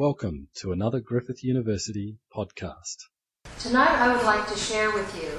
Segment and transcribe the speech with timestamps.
[0.00, 2.96] Welcome to another Griffith University podcast.
[3.58, 5.38] Tonight, I would like to share with you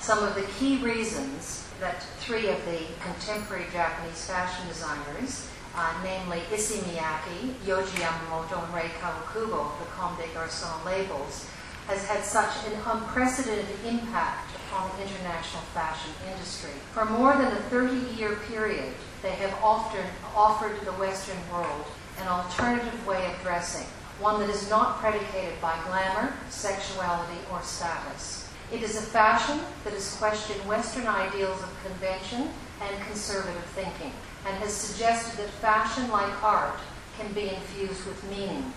[0.00, 6.42] some of the key reasons that three of the contemporary Japanese fashion designers, uh, namely
[6.52, 11.46] Issey Miyake, Yohji Yamamoto, and Rei Kawakubo, the Comme des Garçons labels,
[11.86, 16.74] has had such an unprecedented impact upon the international fashion industry.
[16.94, 18.92] For more than a 30 year period,
[19.22, 20.04] they have often
[20.34, 21.86] offered the Western world
[22.20, 23.86] an alternative way of dressing,
[24.20, 28.48] one that is not predicated by glamour, sexuality, or status.
[28.72, 32.50] It is a fashion that has questioned Western ideals of convention
[32.82, 34.12] and conservative thinking,
[34.46, 36.78] and has suggested that fashion, like art,
[37.18, 38.72] can be infused with meaning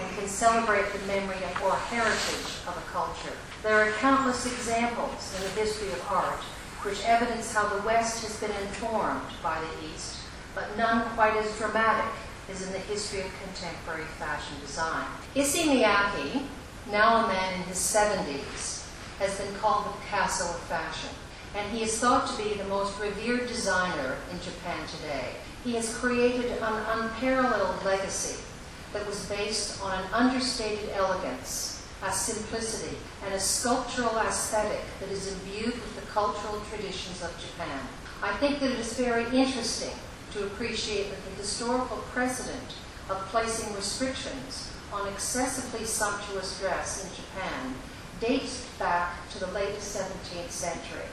[0.00, 3.34] and can celebrate the memory of or heritage of a culture.
[3.62, 6.40] There are countless examples in the history of art
[6.82, 10.18] which evidence how the West has been informed by the East,
[10.54, 12.12] but none quite as dramatic
[12.50, 15.06] as in the history of contemporary fashion design.
[15.34, 16.42] Issey Miyake,
[16.90, 18.86] now a man in his 70s,
[19.18, 21.10] has been called the Picasso of fashion,
[21.54, 25.34] and he is thought to be the most revered designer in Japan today.
[25.64, 28.42] He has created an unparalleled legacy
[28.92, 35.32] that was based on an understated elegance, a simplicity, and a sculptural aesthetic that is
[35.32, 37.80] imbued with the cultural traditions of Japan.
[38.22, 39.92] I think that it is very interesting
[40.38, 42.74] to appreciate that the historical precedent
[43.10, 47.74] of placing restrictions on excessively sumptuous dress in Japan
[48.20, 51.08] dates back to the late 17th century,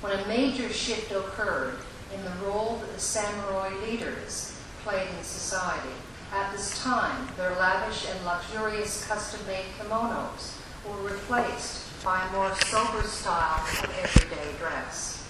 [0.00, 1.76] when a major shift occurred
[2.14, 5.94] in the role that the samurai leaders played in society.
[6.32, 10.56] At this time, their lavish and luxurious custom-made kimonos
[10.88, 15.28] were replaced by a more sober style of everyday dress.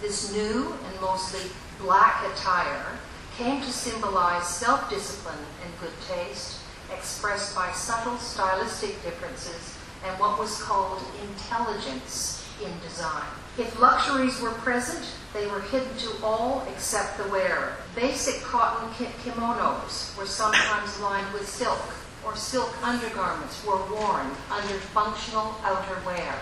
[0.00, 2.98] This new and mostly black attire
[3.36, 6.60] came to symbolize self-discipline and good taste,
[6.92, 13.26] expressed by subtle stylistic differences and what was called intelligence in design.
[13.58, 17.76] If luxuries were present, they were hidden to all except the wearer.
[17.94, 21.80] Basic cotton ki- kimonos were sometimes lined with silk,
[22.24, 26.34] or silk undergarments were worn under functional outerwear.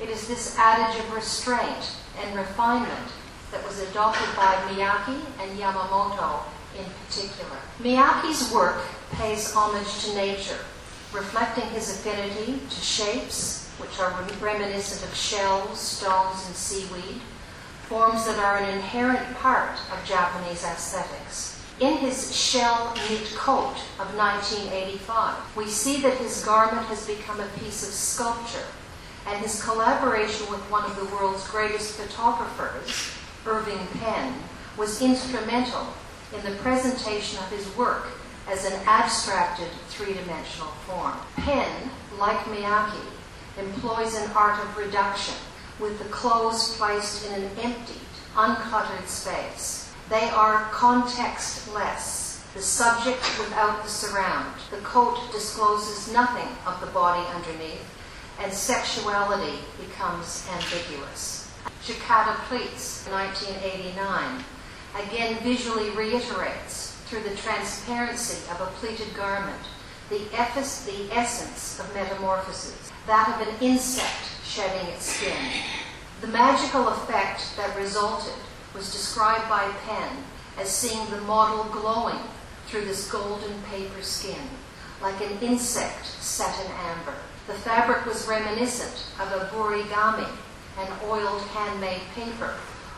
[0.00, 3.12] It is this adage of restraint and refinement
[3.50, 6.42] that was adopted by Miyake and Yamamoto
[6.78, 7.56] in particular.
[7.80, 10.58] Miyake's work pays homage to nature,
[11.12, 17.20] reflecting his affinity to shapes, which are reminiscent of shells, stones, and seaweed,
[17.88, 21.62] forms that are an inherent part of Japanese aesthetics.
[21.78, 27.46] In his shell knit coat of 1985, we see that his garment has become a
[27.58, 28.66] piece of sculpture,
[29.26, 33.15] and his collaboration with one of the world's greatest photographers,
[33.46, 34.34] Irving Penn,
[34.76, 35.86] was instrumental
[36.34, 38.08] in the presentation of his work
[38.48, 41.14] as an abstracted three dimensional form.
[41.36, 43.00] Penn, like Miyake,
[43.58, 45.34] employs an art of reduction,
[45.80, 48.00] with the clothes placed in an emptied,
[48.34, 49.92] uncluttered space.
[50.08, 54.54] They are contextless, the subject without the surround.
[54.70, 57.84] The coat discloses nothing of the body underneath,
[58.40, 61.45] and sexuality becomes ambiguous.
[61.84, 64.44] Jacquard Pleats, 1989,
[65.04, 69.62] again visually reiterates through the transparency of a pleated garment
[70.08, 75.36] the, the essence of metamorphosis, that of an insect shedding its skin.
[76.20, 78.34] The magical effect that resulted
[78.74, 80.24] was described by Penn
[80.58, 82.20] as seeing the model glowing
[82.66, 84.42] through this golden paper skin,
[85.02, 87.14] like an insect set in amber.
[87.46, 90.28] The fabric was reminiscent of a burigami,
[90.78, 92.54] an oiled handmade paper,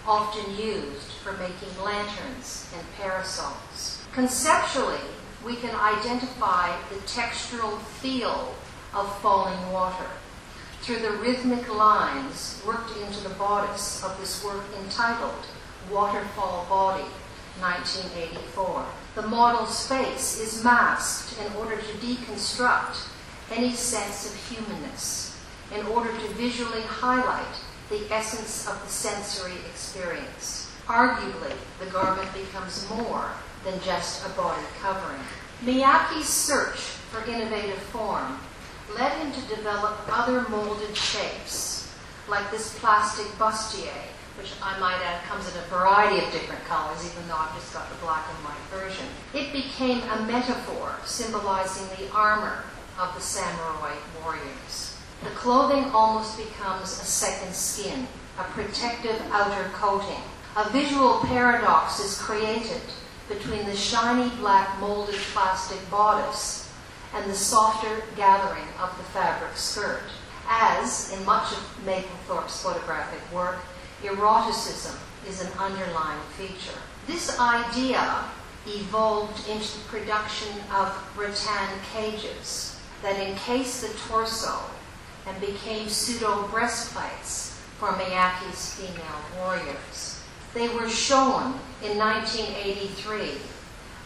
[0.06, 4.02] often used for making lanterns and parasols.
[4.12, 5.00] Conceptually,
[5.44, 8.54] we can identify the textural feel
[8.94, 10.06] of falling water
[10.80, 15.44] through the rhythmic lines worked into the bodice of this work entitled
[15.90, 17.04] Waterfall Body,
[17.60, 18.86] 1984.
[19.14, 23.08] The model's face is masked in order to deconstruct
[23.50, 25.36] any sense of humanness,
[25.76, 27.56] in order to visually highlight
[27.90, 30.70] the essence of the sensory experience.
[30.86, 33.30] Arguably, the garment becomes more
[33.64, 35.20] than just a body covering.
[35.64, 38.38] Miyake's search for innovative form
[38.96, 41.92] led him to develop other molded shapes,
[42.28, 43.92] like this plastic bustier,
[44.38, 47.74] which I might add comes in a variety of different colors, even though I've just
[47.74, 49.06] got the black and white version.
[49.34, 52.64] It became a metaphor symbolizing the armor
[52.98, 54.87] of the samurai warriors.
[55.22, 58.06] The clothing almost becomes a second skin,
[58.38, 60.22] a protective outer coating.
[60.56, 62.80] A visual paradox is created
[63.28, 66.72] between the shiny black molded plastic bodice
[67.14, 70.02] and the softer gathering of the fabric skirt.
[70.48, 73.58] As, in much of Mapplethorpe's photographic work,
[74.04, 74.96] eroticism
[75.28, 76.78] is an underlying feature.
[77.06, 78.24] This idea
[78.66, 84.58] evolved into the production of rattan cages that encased the torso
[85.28, 90.22] and became pseudo breastplates for Miyake's female warriors.
[90.54, 93.38] They were shown in 1983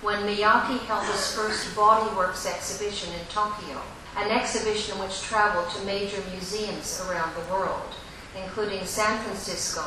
[0.02, 3.80] when Miyake held his first bodyworks exhibition in Tokyo,
[4.16, 7.94] an exhibition which traveled to major museums around the world,
[8.36, 9.84] including San Francisco,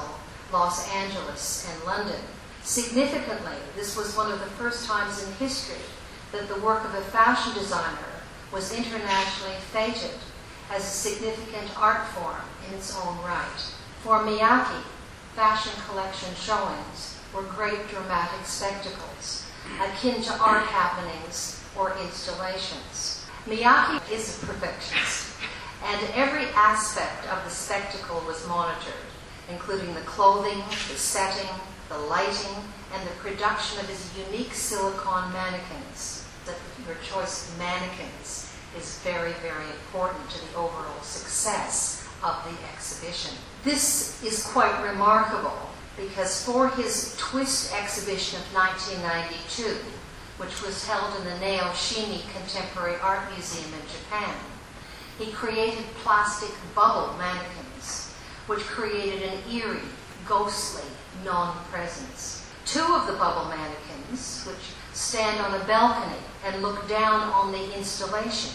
[0.53, 2.21] Los Angeles, and London.
[2.63, 5.83] Significantly, this was one of the first times in history
[6.31, 8.15] that the work of a fashion designer
[8.51, 10.17] was internationally feted
[10.71, 13.73] as a significant art form in its own right.
[14.01, 14.83] For Miyake,
[15.35, 19.45] fashion collection showings were great dramatic spectacles,
[19.81, 23.25] akin to art happenings or installations.
[23.45, 25.35] Miyake is a perfectionist,
[25.83, 28.93] and every aspect of the spectacle was monitored,
[29.49, 31.49] including the clothing, the setting,
[31.89, 32.55] the lighting,
[32.93, 36.25] and the production of his unique silicone mannequins.
[36.45, 38.44] That your choice mannequins
[38.77, 43.35] is very, very important to the overall success of the exhibition.
[43.63, 49.77] This is quite remarkable because for his Twist exhibition of 1992,
[50.37, 54.35] which was held in the Naoshima Contemporary Art Museum in Japan,
[55.17, 58.11] he created plastic bubble mannequins,
[58.47, 59.79] which created an eerie,
[60.27, 60.83] ghostly
[61.23, 62.45] non-presence.
[62.65, 67.77] Two of the bubble mannequins, which stand on a balcony and look down on the
[67.77, 68.51] installation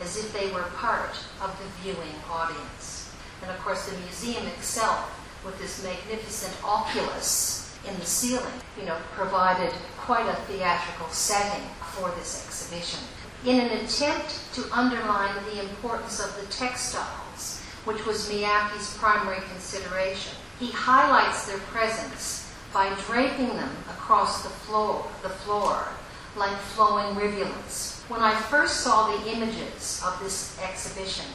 [0.00, 3.12] as if they were part of the viewing audience.
[3.42, 8.96] And of course, the museum itself, with this magnificent oculus in the ceiling, you know,
[9.14, 13.00] provided quite a theatrical setting for this exhibition.
[13.44, 20.34] In an attempt to underline the importance of the textiles, which was Miyake's primary consideration,
[20.58, 25.88] he highlights their presence by draping them across the floor, the floor
[26.36, 27.99] like flowing rivulets.
[28.10, 31.26] When I first saw the images of this exhibition,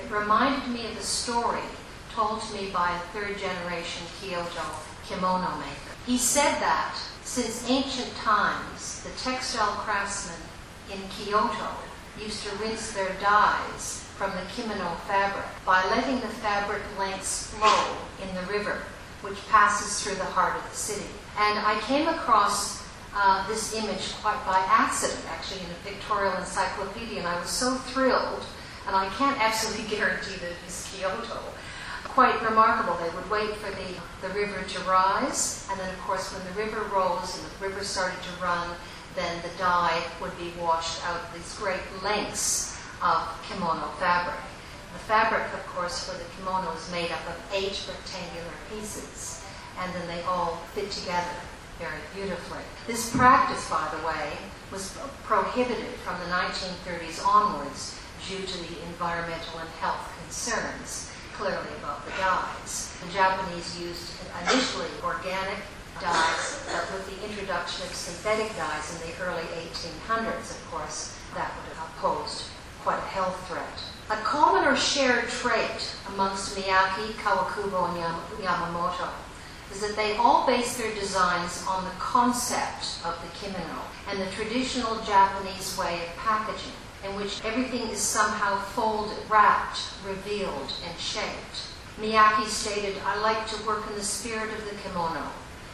[0.00, 1.66] it reminded me of a story
[2.14, 4.62] told to me by a third generation Kyoto
[5.04, 5.90] kimono maker.
[6.06, 6.94] He said that
[7.24, 10.38] since ancient times, the textile craftsmen
[10.92, 11.74] in Kyoto
[12.16, 17.96] used to rinse their dyes from the kimono fabric by letting the fabric lengths flow
[18.22, 18.82] in the river,
[19.22, 21.10] which passes through the heart of the city.
[21.36, 22.79] And I came across
[23.14, 27.74] uh, this image quite by accident, actually, in a pictorial encyclopedia, and I was so
[27.74, 28.44] thrilled,
[28.86, 31.40] and I can't absolutely guarantee that it is Kyoto.
[32.04, 32.96] Quite remarkable.
[32.96, 36.60] They would wait for the, the river to rise, and then, of course, when the
[36.60, 38.68] river rose and the river started to run,
[39.16, 44.38] then the dye would be washed out these great lengths of kimono fabric.
[44.92, 49.44] The fabric, of course, for the kimono is made up of eight rectangular pieces,
[49.80, 51.34] and then they all fit together
[51.80, 52.60] very beautifully.
[52.86, 54.36] This practice, by the way,
[54.70, 57.98] was prohibited from the 1930s onwards
[58.28, 62.92] due to the environmental and health concerns, clearly about the dyes.
[63.00, 64.12] The Japanese used
[64.44, 65.64] initially organic
[66.00, 71.50] dyes, but with the introduction of synthetic dyes in the early 1800s, of course, that
[71.56, 72.44] would have posed
[72.84, 73.80] quite a health threat.
[74.10, 79.08] A common or shared trait amongst Miyake, Kawakubo, and Yamamoto
[79.72, 84.30] is that they all base their designs on the concept of the kimono and the
[84.32, 86.72] traditional Japanese way of packaging,
[87.04, 91.68] in which everything is somehow folded, wrapped, revealed, and shaped.
[92.00, 95.26] Miyake stated, I like to work in the spirit of the kimono.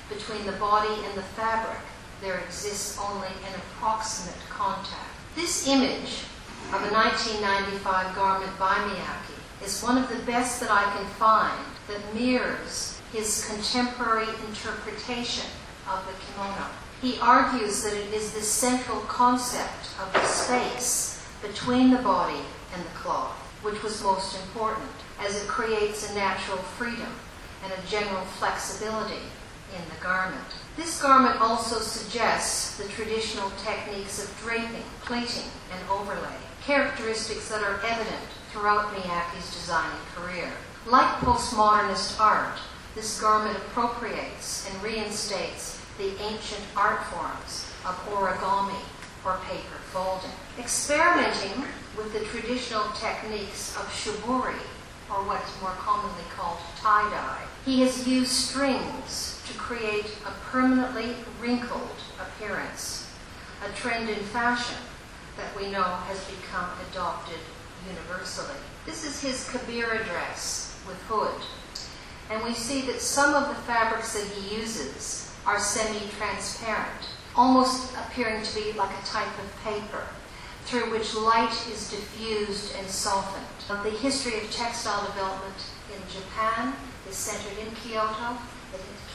[0.08, 1.80] Between the body and the fabric,
[2.20, 5.10] there exists only an approximate contact.
[5.34, 6.24] This image
[6.72, 11.64] of a 1995 garment by Miyake is one of the best that I can find
[11.88, 15.46] that mirrors his contemporary interpretation
[15.88, 16.66] of the kimono.
[17.00, 22.40] He argues that it is the central concept of the space between the body
[22.75, 27.12] and the cloth, which was most important, as it creates a natural freedom
[27.62, 29.22] and a general flexibility
[29.75, 30.44] in the garment.
[30.76, 37.80] This garment also suggests the traditional techniques of draping, pleating, and overlay, characteristics that are
[37.84, 40.50] evident throughout Miyake's designing career.
[40.86, 42.58] Like postmodernist art,
[42.96, 48.80] this garment appropriates and reinstates the ancient art forms of origami
[49.22, 50.30] or paper folding.
[50.58, 51.62] Experimenting
[51.96, 54.58] with the traditional techniques of shibori,
[55.10, 61.14] or what is more commonly called tie-dye, he has used strings to create a permanently
[61.40, 63.08] wrinkled appearance,
[63.62, 64.78] a trend in fashion
[65.36, 67.38] that we know has become adopted
[67.86, 68.58] universally.
[68.86, 71.42] This is his Kabira dress with hood.
[72.30, 78.42] And we see that some of the fabrics that he uses are semi-transparent, almost appearing
[78.42, 80.06] to be like a type of paper
[80.64, 83.47] through which light is diffused and softened.
[83.68, 85.54] The history of textile development
[85.95, 86.75] in Japan
[87.09, 88.37] is centered in Kyoto.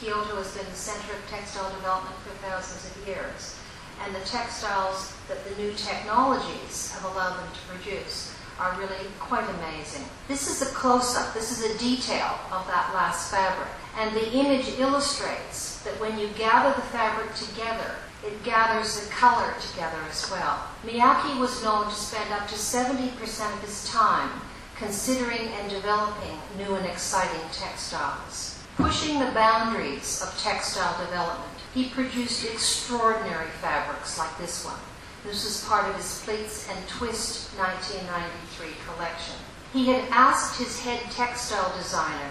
[0.00, 3.56] Kyoto has been the center of textile development for thousands of years.
[4.02, 9.48] And the textiles that the new technologies have allowed them to produce are really quite
[9.58, 10.04] amazing.
[10.28, 13.68] This is a close up, this is a detail of that last fabric.
[13.98, 19.52] And the image illustrates that when you gather the fabric together, it gathers the color
[19.60, 20.62] together as well.
[20.86, 24.30] Miyake was known to spend up to 70% of his time
[24.76, 28.62] considering and developing new and exciting textiles.
[28.76, 34.78] Pushing the boundaries of textile development, he produced extraordinary fabrics like this one.
[35.24, 39.36] This was part of his Pleats and Twist 1993 collection.
[39.72, 42.30] He had asked his head textile designer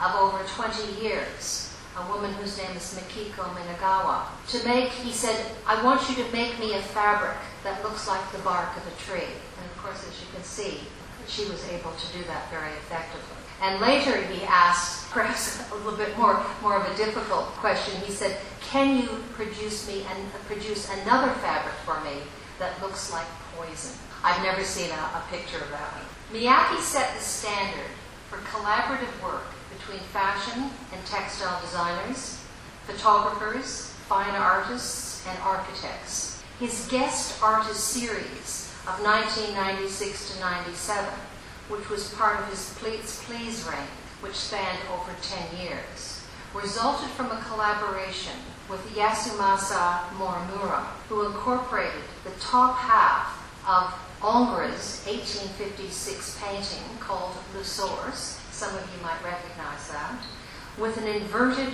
[0.00, 5.52] of over 20 years a woman whose name is Makiko Minagawa, to make, he said,
[5.66, 8.96] I want you to make me a fabric that looks like the bark of a
[8.96, 9.34] tree.
[9.58, 10.80] And of course, as you can see,
[11.26, 13.39] she was able to do that very effectively.
[13.60, 18.00] And later he asked, perhaps a little bit more, more of a difficult question.
[18.00, 22.22] He said, Can you produce me and produce another fabric for me
[22.58, 23.26] that looks like
[23.56, 23.92] poison?
[24.24, 25.92] I've never seen a, a picture of that.
[26.32, 27.90] Miyake set the standard
[28.28, 29.44] for collaborative work
[29.76, 32.42] between fashion and textile designers,
[32.86, 36.42] photographers, fine artists, and architects.
[36.58, 41.08] His guest artist series of 1996 to 97,
[41.70, 43.88] which was part of his Pleats Please reign,
[44.20, 48.36] which spanned over 10 years, resulted from a collaboration
[48.68, 53.36] with Yasumasa Morimura, who incorporated the top half
[53.66, 60.20] of Ingres' 1856 painting called Le Source some of you might recognize that,
[60.76, 61.72] with an inverted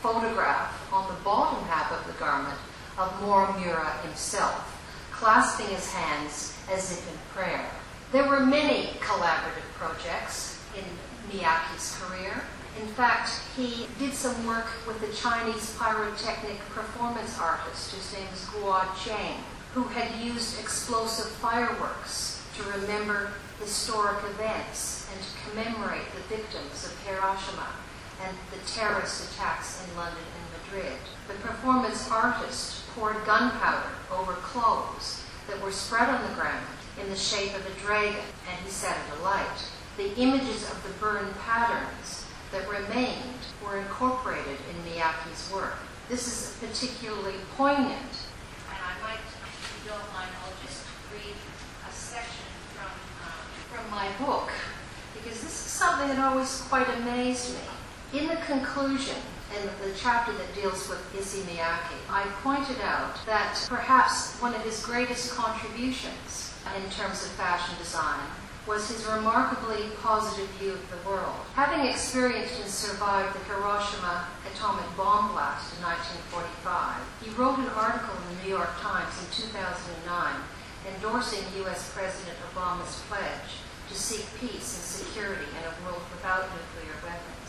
[0.00, 2.56] photograph on the bottom half of the garment
[2.96, 7.68] of Morimura himself, clasping his hands as if in prayer.
[8.10, 10.84] There were many collaborative projects in
[11.28, 12.42] Miyake's career.
[12.80, 18.46] In fact, he did some work with the Chinese pyrotechnic performance artist whose name is
[18.46, 26.34] Guo Cheng, who had used explosive fireworks to remember historic events and to commemorate the
[26.34, 27.74] victims of Hiroshima
[28.24, 30.98] and the terrorist attacks in London and Madrid.
[31.28, 36.64] The performance artist poured gunpowder over clothes that were spread on the ground
[37.00, 39.58] in the shape of a dragon, and he set it alight.
[39.96, 45.78] The images of the burned patterns that remained were incorporated in Miyake's work.
[46.08, 48.14] This is particularly poignant,
[48.70, 51.34] and I might, if you don't mind, I'll just read
[51.88, 52.90] a section from,
[53.22, 54.50] uh, from my book
[55.14, 58.20] because this is something that always quite amazed me.
[58.20, 59.16] In the conclusion,
[59.56, 64.62] in the chapter that deals with Issey Miyake, I pointed out that perhaps one of
[64.62, 68.20] his greatest contributions in terms of fashion design
[68.66, 71.40] was his remarkably positive view of the world.
[71.54, 78.12] Having experienced and survived the Hiroshima atomic bomb blast in 1945, he wrote an article
[78.12, 80.04] in the New York Times in 2009
[80.94, 81.90] endorsing U.S.
[81.96, 87.47] President Obama's pledge to seek peace and security in a world without nuclear weapons.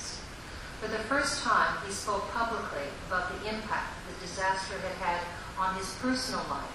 [0.80, 5.22] For the first time, he spoke publicly about the impact the disaster had had
[5.60, 6.72] on his personal life,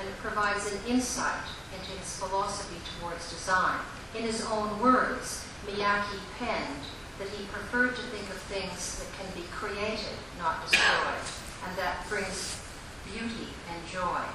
[0.00, 3.78] and it provides an insight into his philosophy towards design.
[4.16, 6.82] In his own words, Miyake penned
[7.20, 11.22] that he preferred to think of things that can be created, not destroyed,
[11.64, 12.58] and that brings
[13.06, 14.26] beauty and joy.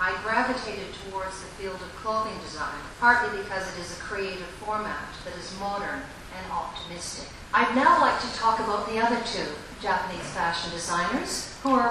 [0.00, 5.14] I gravitated towards the field of clothing design, partly because it is a creative format
[5.24, 6.02] that is modern
[6.36, 7.28] and optimistic.
[7.54, 9.48] I'd now like to talk about the other two
[9.80, 11.88] Japanese fashion designers who are,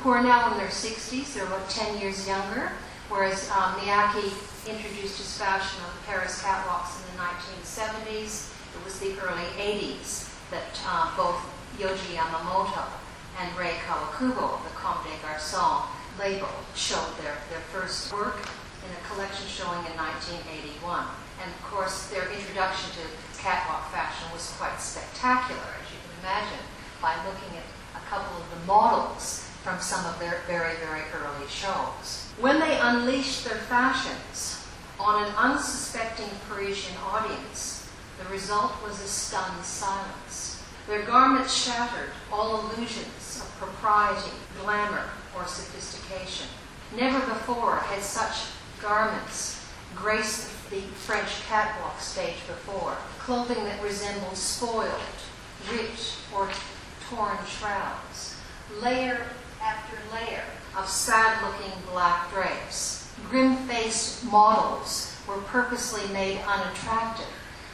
[0.00, 1.34] who are, now in their 60s.
[1.34, 2.72] They're about 10 years younger,
[3.08, 4.32] whereas um, Miyake
[4.68, 8.52] introduced his fashion on the Paris catwalks in the 1970s.
[8.74, 11.40] It was the early 80s that uh, both
[11.78, 12.84] Yohji Yamamoto
[13.40, 15.86] and Rei Kawakubo, the Comme des Garçons,
[16.18, 18.36] label showed their, their first work
[18.84, 21.06] in a collection showing in 1981.
[21.42, 26.64] And of course, their introduction to catwalk fashion was quite spectacular, as you can imagine,
[27.00, 27.64] by looking at
[27.96, 32.32] a couple of the models from some of their very, very early shows.
[32.38, 34.66] When they unleashed their fashions
[34.98, 37.88] on an unsuspecting Parisian audience,
[38.22, 40.62] the result was a stunned silence.
[40.86, 46.48] Their garments shattered all illusions of propriety, glamour, or sophistication.
[46.96, 48.46] Never before had such
[48.82, 52.96] garments graced the French catwalk stage before.
[53.18, 55.00] Clothing that resembled spoiled,
[55.70, 56.48] ripped, or
[57.08, 58.36] torn shrouds.
[58.80, 59.26] Layer
[59.60, 60.44] after layer
[60.76, 63.12] of sad looking black drapes.
[63.28, 67.26] Grim faced models were purposely made unattractive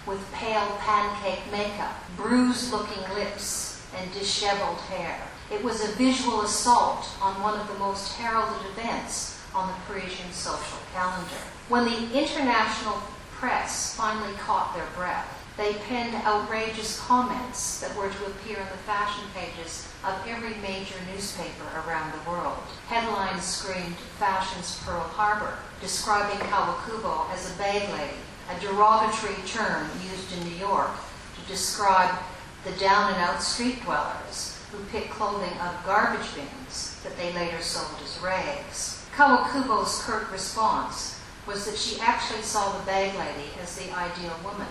[0.06, 5.20] with pale pancake makeup, bruised looking lips, and disheveled hair.
[5.52, 10.32] It was a visual assault on one of the most heralded events on the Parisian
[10.32, 11.42] social calendar.
[11.68, 18.26] When the international press finally caught their breath, they penned outrageous comments that were to
[18.26, 22.62] appear in the fashion pages of every major newspaper around the world.
[22.86, 30.38] Headlines screamed Fashion's Pearl Harbor, describing Kawakubo as a bag lady, a derogatory term used
[30.38, 30.92] in New York
[31.34, 32.16] to describe
[32.64, 37.32] the down and out street dwellers who picked clothing out of garbage bins that they
[37.32, 39.04] later sold as rags.
[39.16, 41.15] Kawakubo's curt response
[41.46, 44.66] was that she actually saw the bag lady as the ideal woman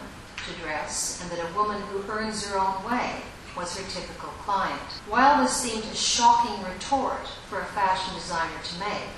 [0.46, 3.16] to dress and that a woman who earns her own way
[3.56, 4.82] was her typical client.
[5.08, 9.10] While this seemed a shocking retort for a fashion designer to make,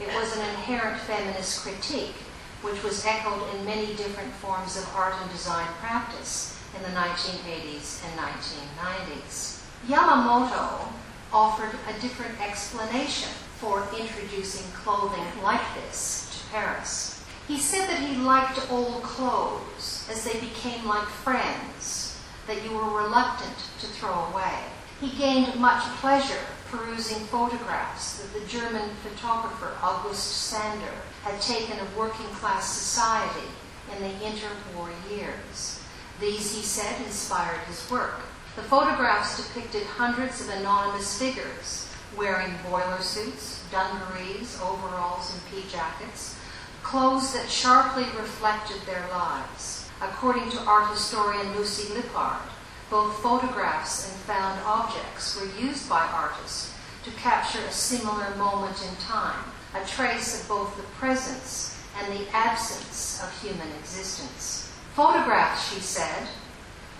[0.00, 2.16] it was an inherent feminist critique
[2.62, 8.00] which was echoed in many different forms of art and design practice in the 1980s
[8.06, 9.64] and 1990s.
[9.88, 10.88] Yamamoto
[11.32, 17.24] offered a different explanation for introducing clothing like this Paris.
[17.48, 23.02] He said that he liked old clothes as they became like friends that you were
[23.02, 24.54] reluctant to throw away.
[25.00, 31.96] He gained much pleasure perusing photographs that the German photographer August Sander had taken of
[31.96, 33.48] working class society
[33.96, 35.82] in the interwar years.
[36.20, 38.20] These, he said, inspired his work.
[38.56, 46.36] The photographs depicted hundreds of anonymous figures wearing boiler suits, dungarees, overalls, and pea jackets,
[46.82, 49.88] clothes that sharply reflected their lives.
[50.00, 52.42] According to art historian Lucy Lippard,
[52.90, 58.94] both photographs and found objects were used by artists to capture a similar moment in
[58.96, 64.72] time, a trace of both the presence and the absence of human existence.
[64.94, 66.28] Photographs, she said,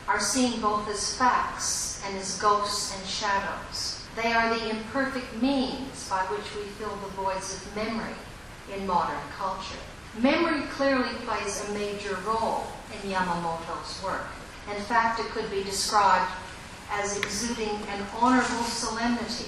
[0.08, 4.02] are seen both as facts and as ghosts and shadows.
[4.16, 8.14] They are the imperfect means by which we fill the voids of memory
[8.74, 9.78] in modern culture.
[10.18, 14.26] Memory clearly plays a major role in Yamamoto's work.
[14.70, 16.30] In fact, it could be described
[16.90, 19.46] as exuding an honorable solemnity,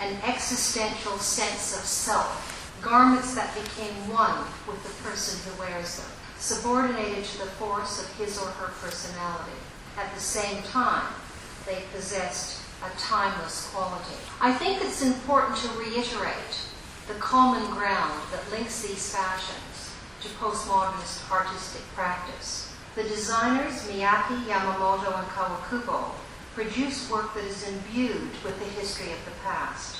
[0.00, 6.06] an existential sense of self, garments that became one with the person who wears them,
[6.38, 9.58] subordinated to the force of his or her personality.
[9.98, 11.12] At the same time,
[11.66, 14.14] they possessed a timeless quality.
[14.40, 16.68] I think it's important to reiterate
[17.08, 22.76] the common ground that links these fashions to postmodernist artistic practice.
[22.96, 26.10] The designers Miyake, Yamamoto, and Kawakubo
[26.54, 29.96] produce work that is imbued with the history of the past,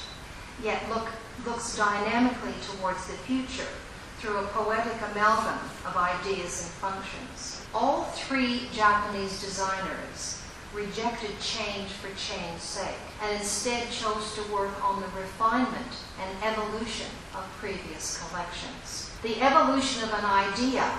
[0.63, 1.09] yet look,
[1.47, 3.73] looks dynamically towards the future
[4.19, 7.65] through a poetic amalgam of ideas and functions.
[7.73, 10.38] All three Japanese designers
[10.75, 17.09] rejected change for change's sake and instead chose to work on the refinement and evolution
[17.35, 19.11] of previous collections.
[19.23, 20.91] The evolution of an idea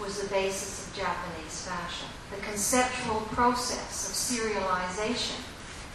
[0.00, 2.08] was the basis of Japanese fashion.
[2.30, 5.40] The conceptual process of serialization,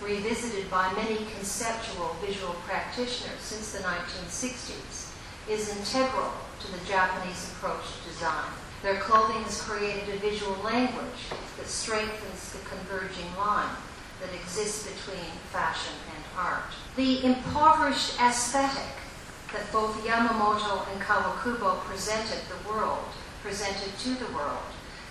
[0.02, 5.12] revisited by many conceptual visual practitioners since the 1960s,
[5.50, 8.52] is integral to the Japanese approach to design.
[8.82, 11.32] Their clothing has created a visual language
[11.68, 13.76] strengthens the converging line
[14.22, 16.72] that exists between fashion and art.
[16.96, 18.96] The impoverished aesthetic
[19.52, 23.06] that both Yamamoto and Kawakubo presented the world,
[23.44, 24.64] presented to the world,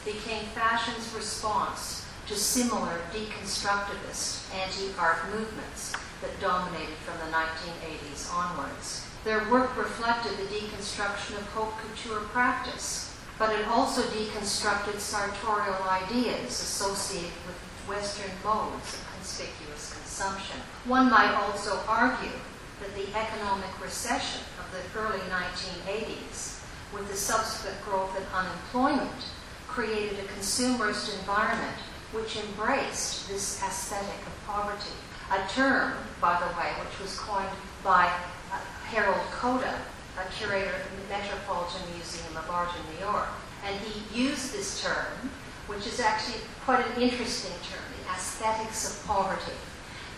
[0.05, 9.07] became fashion's response to similar deconstructivist anti-art movements that dominated from the 1980s onwards.
[9.25, 16.51] Their work reflected the deconstruction of haute couture practice but it also deconstructed sartorial ideas
[16.51, 17.57] associated with
[17.89, 20.61] Western modes of conspicuous consumption.
[20.85, 22.39] One might also argue
[22.81, 29.27] that the economic recession of the early 1980s, with the subsequent growth in unemployment,
[29.67, 31.77] created a consumerist environment
[32.13, 34.93] which embraced this aesthetic of poverty.
[35.31, 37.49] A term, by the way, which was coined
[37.83, 38.05] by
[38.53, 38.59] uh,
[38.91, 39.79] Harold Koda
[40.19, 43.29] a curator at the Metropolitan Museum of Art in New York.
[43.65, 45.31] And he used this term,
[45.67, 49.57] which is actually quite an interesting term, the aesthetics of poverty,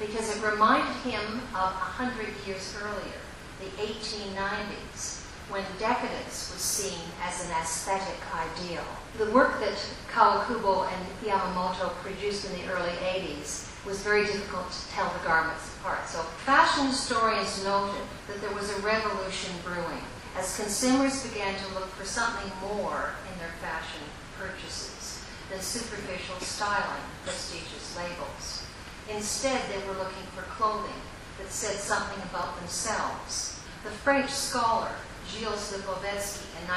[0.00, 3.20] because it reminded him of a hundred years earlier,
[3.61, 8.85] the 1890s, when decadence was seen as an aesthetic ideal.
[9.18, 9.76] The work that
[10.11, 15.76] Kawakubo and Yamamoto produced in the early 80s was very difficult to tell the garments
[15.78, 16.09] apart.
[16.09, 20.02] So fashion historians noted that there was a revolution brewing
[20.37, 24.02] as consumers began to look for something more in their fashion
[24.38, 28.64] purchases than superficial styling, prestigious labels.
[29.11, 31.02] Instead, they were looking for clothing
[31.38, 33.61] that said something about themselves.
[33.85, 34.90] The French scholar
[35.34, 36.68] Gilles Lipovetsky in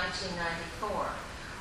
[0.82, 0.90] 1994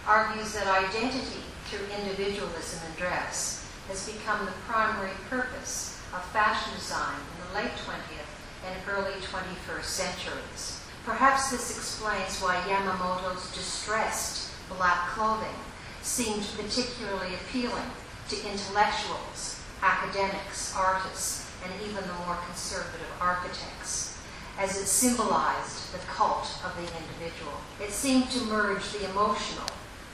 [0.06, 7.20] argues that identity through individualism in dress has become the primary purpose of fashion design
[7.20, 8.32] in the late 20th
[8.64, 10.80] and early 21st centuries.
[11.04, 15.54] Perhaps this explains why Yamamoto's distressed black clothing
[16.02, 17.90] seemed particularly appealing
[18.28, 24.15] to intellectuals, academics, artists, and even the more conservative architects,
[24.58, 27.52] as it symbolized the cult of the individual.
[27.80, 29.66] It seemed to merge the emotional,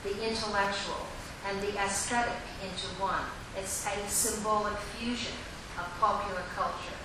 [0.03, 1.07] the intellectual,
[1.47, 3.23] and the aesthetic into one.
[3.57, 5.35] It's a symbolic fusion
[5.77, 6.97] of popular culture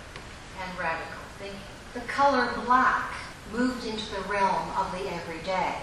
[0.62, 1.60] and radical thinking.
[1.94, 3.12] The color black
[3.52, 5.76] moved into the realm of the everyday.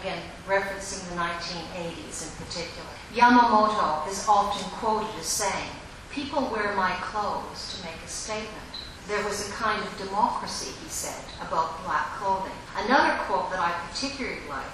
[0.00, 2.88] Again referencing the 1980s in particular.
[3.14, 5.68] Yamamoto is often quoted as saying,
[6.10, 8.61] People wear my clothes to make a statement.
[9.08, 12.52] There was a kind of democracy, he said, about black clothing.
[12.76, 14.64] Another quote that I particularly like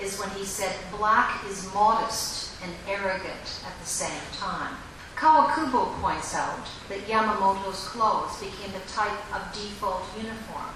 [0.00, 4.74] is when he said, Black is modest and arrogant at the same time.
[5.16, 10.74] Kawakubo points out that Yamamoto's clothes became a type of default uniform,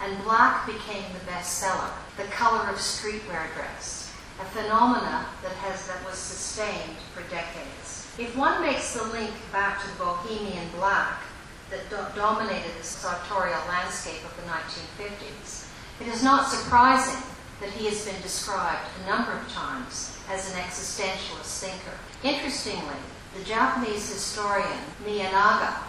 [0.00, 6.04] and black became the bestseller, the color of streetwear dress, a phenomena that, has, that
[6.06, 8.08] was sustained for decades.
[8.18, 11.22] If one makes the link back to the bohemian black
[11.72, 15.66] that do- dominated the sartorial landscape of the 1950s,
[16.00, 17.22] it is not surprising
[17.60, 21.96] that he has been described a number of times as an existentialist thinker.
[22.22, 23.00] Interestingly,
[23.34, 25.82] the Japanese historian Miyanaga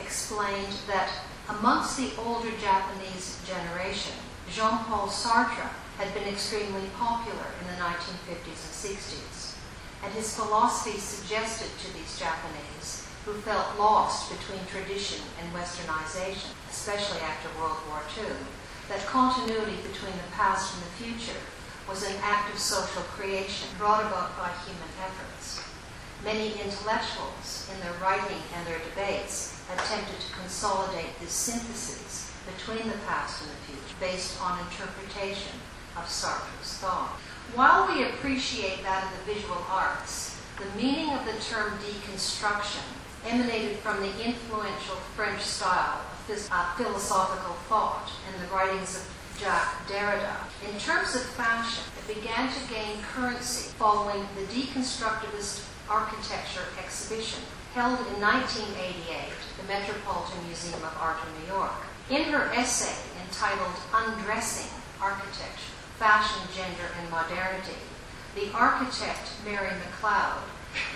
[0.00, 1.10] explained that
[1.48, 4.14] amongst the older Japanese generation,
[4.50, 5.68] Jean Paul Sartre
[5.98, 9.56] had been extremely popular in the 1950s and 60s,
[10.04, 17.18] and his philosophy suggested to these Japanese who felt lost between tradition and westernization, especially
[17.26, 18.30] after World War II,
[18.88, 21.42] that continuity between the past and the future
[21.90, 25.58] was an act of social creation brought about by human efforts.
[26.22, 32.98] Many intellectuals, in their writing and their debates, attempted to consolidate this synthesis between the
[33.10, 35.58] past and the future based on interpretation
[35.98, 37.18] of Sartre's thought.
[37.58, 42.86] While we appreciate that in the visual arts, the meaning of the term deconstruction
[43.26, 49.02] emanated from the influential French style of phys- uh, philosophical thought and the writings of
[49.38, 50.36] Jacques Derrida.
[50.70, 57.42] In terms of fashion, it began to gain currency following the deconstructivist architecture exhibition
[57.74, 61.76] held in 1988 at the Metropolitan Museum of Art in New York.
[62.08, 67.76] In her essay entitled Undressing Architecture, Fashion, Gender, and Modernity,
[68.34, 70.40] the architect Mary McLeod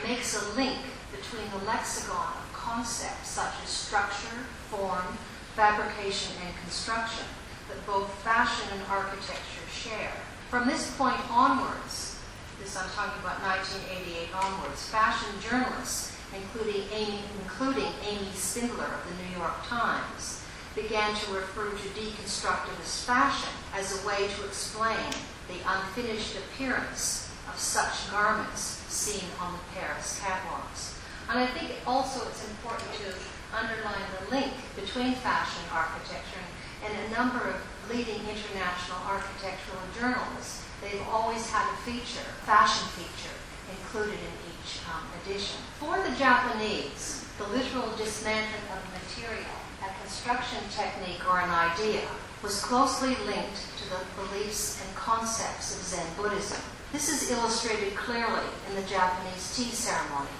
[0.06, 0.78] makes a link
[1.20, 5.18] between the lexicon of concepts such as structure, form,
[5.54, 7.26] fabrication, and construction
[7.68, 10.12] that both fashion and architecture share.
[10.48, 12.18] From this point onwards,
[12.60, 19.22] this I'm talking about 1988 onwards, fashion journalists, including Amy, including Amy Spindler of the
[19.22, 25.10] New York Times, began to refer to deconstructivist fashion as a way to explain
[25.48, 30.99] the unfinished appearance of such garments seen on the Paris catwalks.
[31.30, 33.14] And I think also it's important to
[33.54, 36.42] underline the link between fashion architecture
[36.82, 40.66] and a number of leading international architectural journals.
[40.82, 43.36] They've always had a feature, fashion feature,
[43.70, 45.62] included in each um, edition.
[45.78, 49.54] For the Japanese, the literal dismantling of material,
[49.86, 52.10] a construction technique or an idea,
[52.42, 56.58] was closely linked to the beliefs and concepts of Zen Buddhism.
[56.90, 60.34] This is illustrated clearly in the Japanese tea ceremony,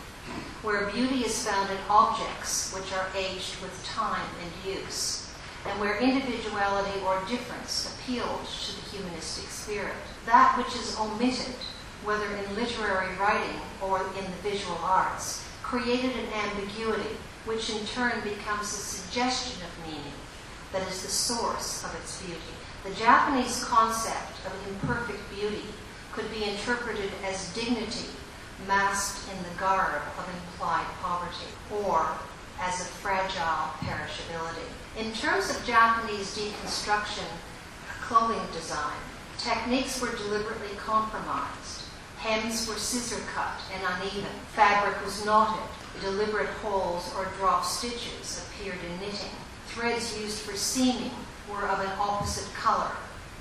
[0.63, 5.33] where beauty is found in objects which are aged with time and use,
[5.67, 9.97] and where individuality or difference appealed to the humanistic spirit.
[10.27, 11.57] That which is omitted,
[12.05, 18.21] whether in literary writing or in the visual arts, created an ambiguity which in turn
[18.23, 20.13] becomes a suggestion of meaning
[20.73, 22.53] that is the source of its beauty.
[22.85, 25.65] The Japanese concept of imperfect beauty
[26.13, 28.11] could be interpreted as dignity
[28.67, 31.51] masked in the garb of implied poverty,
[31.85, 32.17] or
[32.61, 34.69] as a fragile perishability.
[34.99, 37.27] In terms of Japanese deconstruction
[38.03, 38.99] clothing design,
[39.39, 41.85] techniques were deliberately compromised.
[42.19, 44.31] Hems were scissor cut and uneven.
[44.53, 45.63] Fabric was knotted.
[46.03, 49.31] Deliberate holes or drop stitches appeared in knitting.
[49.67, 51.13] Threads used for seaming
[51.49, 52.91] were of an opposite color,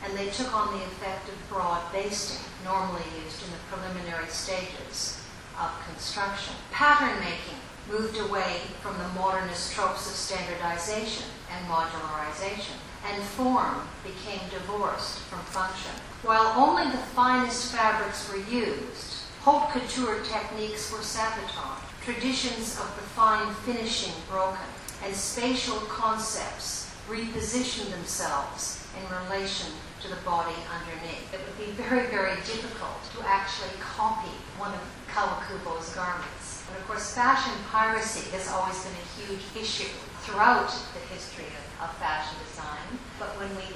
[0.03, 5.21] and they took on the effect of broad basting, normally used in the preliminary stages
[5.59, 6.55] of construction.
[6.71, 7.59] Pattern making
[7.89, 15.39] moved away from the modernist tropes of standardization and modularization, and form became divorced from
[15.39, 15.91] function.
[16.21, 23.01] While only the finest fabrics were used, haute couture techniques were sabotaged, traditions of the
[23.01, 24.69] fine finishing broken,
[25.03, 31.27] and spatial concepts repositioned themselves in relation to the body underneath.
[31.33, 36.63] It would be very, very difficult to actually copy one of Kawakubo's garments.
[36.71, 39.91] And of course, fashion piracy has always been a huge issue
[40.23, 42.87] throughout the history of, of fashion design.
[43.19, 43.67] But when we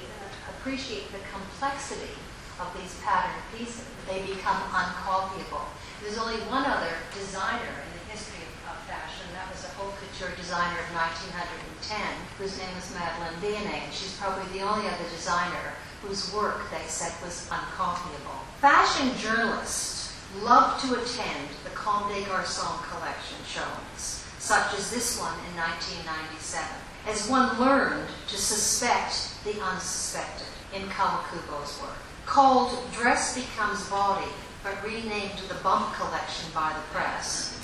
[0.48, 2.16] appreciate the complexity
[2.56, 5.68] of these pattern pieces, they become uncopyable.
[6.00, 9.92] There's only one other designer in the history of, of fashion, that was a haute
[10.00, 12.00] couture designer of 1910,
[12.38, 13.92] whose name was Madeleine Vionnet.
[13.92, 15.74] She's probably the only other designer
[16.06, 18.44] whose work they said was uncopyable.
[18.60, 25.34] Fashion journalists love to attend the Comme des Garçons collection showings, such as this one
[25.50, 26.66] in 1997,
[27.06, 31.96] as one learned to suspect the unsuspected in Kawakubo's work.
[32.26, 34.30] Called Dress Becomes Body,
[34.62, 37.60] but renamed the Bump Collection by the press,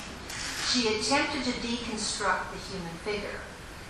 [0.69, 3.41] she attempted to deconstruct the human figure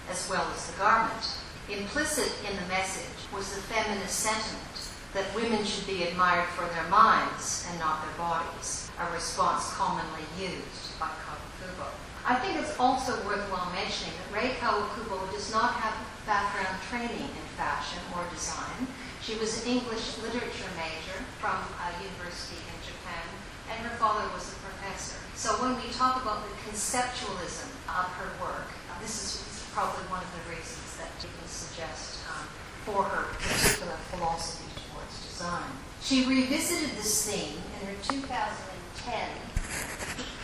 [0.09, 1.37] as well as the garment.
[1.69, 6.87] Implicit in the message was the feminist sentiment that women should be admired for their
[6.87, 11.87] minds and not their bodies, a response commonly used by Kawakubo.
[12.23, 17.45] I think it's also worthwhile mentioning that Rei Kawakubo does not have background training in
[17.57, 18.87] fashion or design.
[19.23, 23.25] She was an English literature major from a university in Japan,
[23.73, 25.19] and her father was a professor.
[25.35, 28.69] So when we talk about the conceptualism of her work,
[29.01, 32.45] this is probably one of the reasons that we can suggest um,
[32.85, 35.71] for her particular philosophy towards design.
[36.01, 39.29] She revisited this theme in her 2010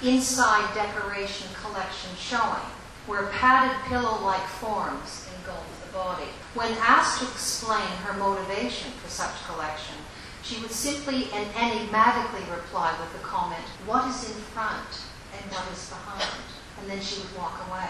[0.03, 2.69] Inside Decoration collection showing,
[3.07, 6.29] where padded pillow-like forms engulf the body.
[6.53, 9.95] When asked to explain her motivation for such collection,
[10.43, 15.01] she would simply and enigmatically reply with the comment, what is in front
[15.33, 16.45] and what is behind?
[16.79, 17.89] And then she would walk away.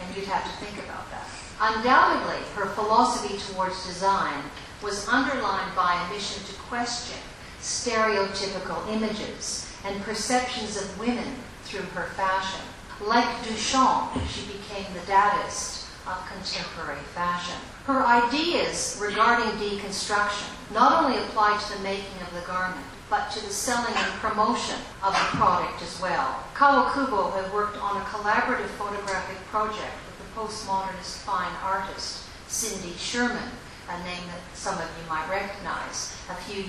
[0.00, 1.28] And you'd have to think about that.
[1.60, 4.42] Undoubtedly, her philosophy towards design
[4.82, 7.18] was underlined by a mission to question
[7.60, 12.60] stereotypical images and perceptions of women through her fashion.
[13.00, 17.56] Like Duchamp, she became the Dadaist of contemporary fashion.
[17.86, 23.40] Her ideas regarding deconstruction not only apply to the making of the garment, but to
[23.40, 26.44] the selling and promotion of the product as well.
[26.54, 29.92] Kawakubo had worked on a collaborative photographic project
[30.34, 33.50] postmodernist fine artist Cindy Sherman,
[33.88, 36.64] a name that some of you might recognize, a few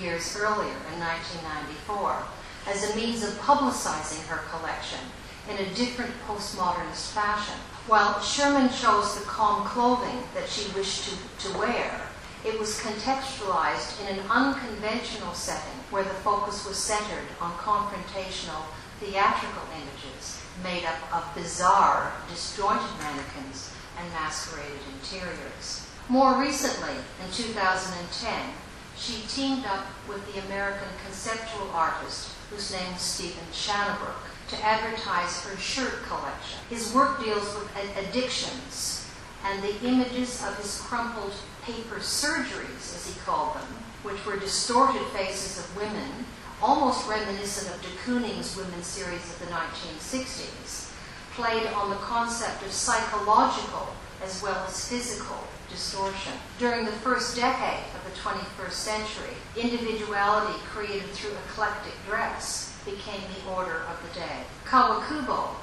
[0.00, 2.24] years earlier in 1994,
[2.66, 5.00] as a means of publicizing her collection
[5.48, 7.58] in a different postmodernist fashion.
[7.86, 12.00] While Sherman chose the calm clothing that she wished to, to wear,
[12.44, 18.62] it was contextualized in an unconventional setting where the focus was centered on confrontational
[19.00, 25.86] theatrical images made up of bizarre, disjointed mannequins and masqueraded interiors.
[26.08, 28.50] More recently, in 2010,
[28.96, 35.44] she teamed up with the American conceptual artist whose name is Stephen Shanabrook to advertise
[35.44, 36.58] her shirt collection.
[36.68, 39.06] His work deals with addictions
[39.44, 43.68] and the images of his crumpled paper surgeries, as he called them,
[44.02, 46.26] which were distorted faces of women,
[46.62, 50.92] almost reminiscent of de Kooning's women's series of the 1960s,
[51.34, 53.88] played on the concept of psychological
[54.22, 55.38] as well as physical
[55.70, 56.32] distortion.
[56.58, 63.50] During the first decade of the 21st century, individuality created through eclectic dress became the
[63.50, 64.44] order of the day.
[64.66, 65.54] Kawakubo,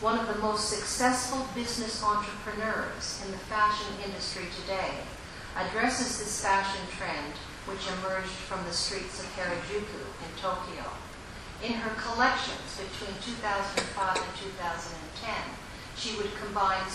[0.00, 4.92] one of the most successful business entrepreneurs in the fashion industry today,
[5.56, 7.32] addresses this fashion trend
[7.66, 10.86] which emerged from the streets of Harajuku in Tokyo.
[11.62, 15.34] In her collections between 2005 and 2010,
[15.96, 16.86] she would combine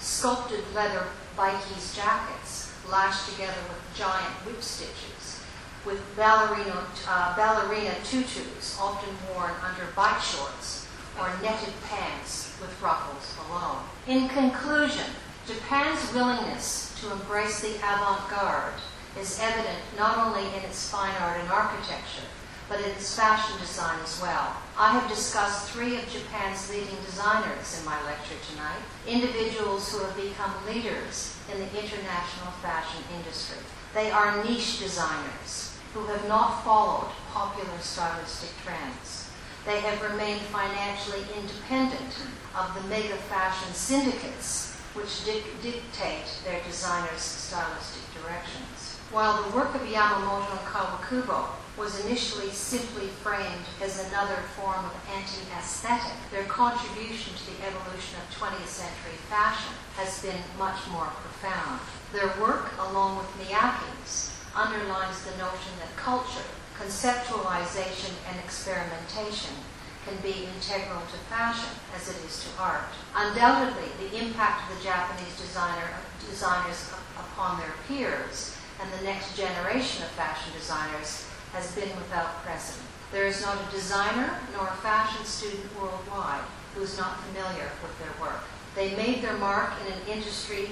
[0.00, 5.44] sculpted leather bikies jackets lashed together with giant whip stitches,
[5.84, 10.86] with ballerina, uh, ballerina tutus often worn under bike shorts
[11.20, 13.78] or netted pants with ruffles below.
[14.06, 15.06] In conclusion,
[15.46, 18.74] Japan's willingness to embrace the avant-garde
[19.20, 22.26] is evident not only in its fine art and architecture,
[22.68, 24.56] but in its fashion design as well.
[24.76, 30.14] I have discussed three of Japan's leading designers in my lecture tonight, individuals who have
[30.16, 33.58] become leaders in the international fashion industry.
[33.94, 39.30] They are niche designers who have not followed popular stylistic trends.
[39.64, 42.14] They have remained financially independent
[42.54, 48.77] of the mega fashion syndicates which dictate their designers' stylistic directions.
[49.10, 54.92] While the work of Yamamoto and Kawakubo was initially simply framed as another form of
[55.16, 61.80] anti-aesthetic, their contribution to the evolution of 20th century fashion has been much more profound.
[62.12, 66.44] Their work, along with Miyake's, underlines the notion that culture,
[66.76, 69.56] conceptualization, and experimentation
[70.04, 72.92] can be integral to fashion as it is to art.
[73.16, 75.96] Undoubtedly, the impact of the Japanese designer,
[76.28, 82.86] designers upon their peers and the next generation of fashion designers has been without precedent.
[83.10, 87.98] There is not a designer nor a fashion student worldwide who is not familiar with
[87.98, 88.44] their work.
[88.74, 90.70] They made their mark in an industry